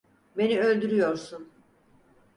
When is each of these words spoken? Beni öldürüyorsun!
Beni 0.37 0.59
öldürüyorsun! 0.59 1.49